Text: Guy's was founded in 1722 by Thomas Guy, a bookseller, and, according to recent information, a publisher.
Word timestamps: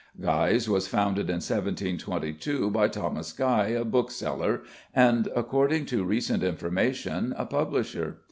Guy's 0.19 0.67
was 0.67 0.87
founded 0.87 1.29
in 1.29 1.35
1722 1.35 2.71
by 2.71 2.87
Thomas 2.87 3.31
Guy, 3.33 3.67
a 3.67 3.85
bookseller, 3.85 4.61
and, 4.95 5.27
according 5.35 5.85
to 5.85 6.03
recent 6.03 6.41
information, 6.41 7.35
a 7.37 7.45
publisher. 7.45 8.17